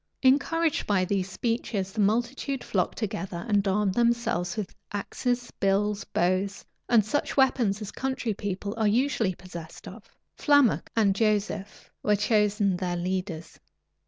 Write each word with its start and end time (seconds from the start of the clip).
Encouraged 0.23 0.87
by 0.87 1.05
these 1.05 1.29
speeches, 1.29 1.91
the 1.91 1.99
multitude 2.01 2.63
flocked 2.63 2.97
together, 2.97 3.45
and 3.47 3.67
armed 3.67 3.93
themselves 3.93 4.57
with 4.57 4.73
axes, 4.91 5.51
bills, 5.59 6.05
bows, 6.05 6.65
and 6.89 7.05
such 7.05 7.37
weapons 7.37 7.83
as 7.83 7.91
country 7.91 8.33
people 8.33 8.73
are 8.77 8.87
usually 8.87 9.35
possessed 9.35 9.87
of. 9.87 10.09
Flammoc 10.35 10.87
and 10.95 11.13
Joseph 11.13 11.91
were 12.01 12.15
chosen 12.15 12.77
their 12.77 12.97
leaders. 12.97 13.59